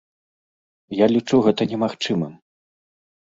Я 1.03 1.09
лічу 1.15 1.41
гэта 1.47 1.67
немагчымым. 1.73 2.31